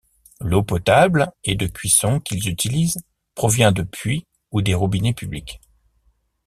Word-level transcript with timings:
L'eau 0.39 0.63
potable 0.63 1.31
et 1.43 1.53
de 1.53 1.67
cuisson 1.67 2.19
qu'ils 2.19 2.49
utilisent 2.49 3.03
provient 3.35 3.71
de 3.71 3.83
puits 3.83 4.25
ou 4.49 4.63
des 4.63 4.73
robinets 4.73 5.13
publics. 5.13 5.61